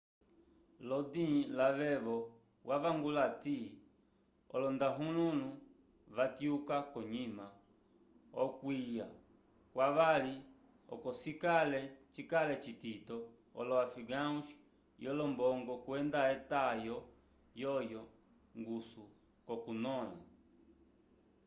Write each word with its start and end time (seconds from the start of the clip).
lodin 0.89 1.35
lavevo 1.59 2.17
wavangula 2.69 3.19
ati 3.31 3.57
olondahululu 4.55 5.47
va 6.15 6.25
tyuka 6.37 6.75
konyima 6.93 7.47
okwiya 8.43 9.07
kwavali 9.73 10.35
oco 10.93 11.09
cikale 12.15 12.53
citito 12.63 13.15
olo 13.59 13.73
afegãos 13.85 14.45
yo 15.03 15.11
lombongo 15.19 15.73
kwenda 15.85 16.19
etayo 16.35 16.97
yo 17.61 17.75
ngusu 18.59 19.01
ko 19.47 19.53
kunola 19.63 20.19